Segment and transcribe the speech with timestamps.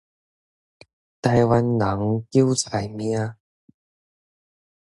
[1.21, 3.35] 台灣人韭菜命